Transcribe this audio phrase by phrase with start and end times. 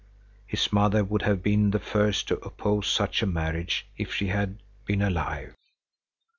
[0.47, 4.57] His mother would have been the first to oppose such a marriage if she had
[4.83, 5.53] been alive.